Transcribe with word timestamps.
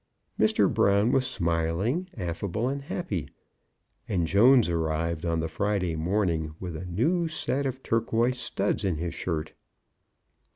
Mr. 0.39 0.67
Brown 0.67 1.11
was 1.11 1.27
smiling, 1.27 2.09
affable, 2.17 2.67
and 2.67 2.81
happy; 2.81 3.29
and 4.09 4.25
Jones 4.25 4.67
arrived 4.67 5.27
on 5.27 5.39
the 5.41 5.47
Friday 5.47 5.95
morning 5.95 6.55
with 6.59 6.75
a 6.75 6.87
new 6.87 7.27
set 7.27 7.67
of 7.67 7.83
torquoise 7.83 8.39
studs 8.39 8.83
in 8.83 8.95
his 8.95 9.13
shirt. 9.13 9.53